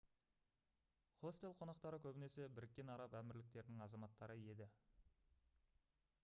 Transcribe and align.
хостел 1.19 1.53
қонақтары 1.59 1.99
көбінесе 2.05 2.47
біріккен 2.61 2.89
араб 2.95 3.19
әмірліктерінің 3.21 3.85
азаматтары 3.87 4.41
еді 4.55 4.71